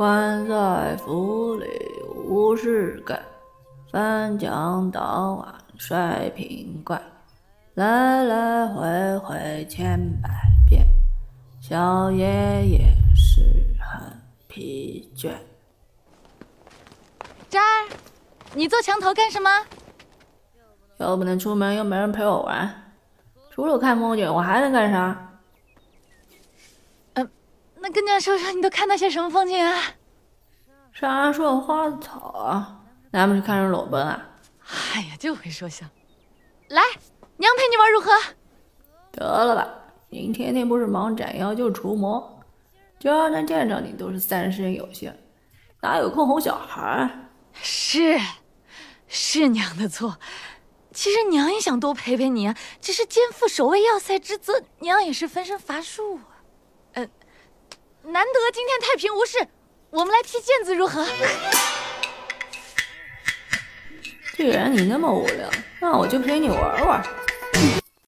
[0.00, 1.66] 关在府里
[2.24, 3.20] 无事干，
[3.92, 6.98] 翻江倒岸摔瓶罐，
[7.74, 10.30] 来来回回千百
[10.66, 10.86] 遍，
[11.60, 12.24] 小爷
[12.66, 12.78] 也
[13.14, 13.42] 是
[13.78, 14.10] 很
[14.48, 15.32] 疲倦。
[17.50, 17.88] 渣儿，
[18.54, 19.50] 你坐墙头干什么？
[20.96, 22.94] 又不能出门，又没人陪我玩，
[23.50, 25.29] 除了看风景，我还能干啥？
[27.90, 29.82] 那跟娘说说，你都看到些什么风景啊？
[30.92, 34.28] 沙树花草啊，难不是看人裸奔啊？
[34.94, 35.84] 哎呀，就会说笑。
[36.68, 36.80] 来，
[37.36, 38.12] 娘陪你玩如何？
[39.10, 39.68] 得了吧，
[40.08, 42.40] 您天天不是忙斩妖就除魔，
[43.00, 45.12] 叫人见着你都是三生有幸，
[45.82, 47.10] 哪有空哄小孩？
[47.54, 48.20] 是，
[49.08, 50.16] 是娘的错。
[50.92, 56.39] 其实娘也想多陪陪你啊，只是肩负守卫要塞之责，娘也是分身乏术啊。
[58.32, 59.44] 难得今天太平无事，
[59.90, 61.04] 我们来踢毽子如何？
[64.36, 65.50] 既然你那么无聊，
[65.80, 67.02] 那我就陪你玩玩。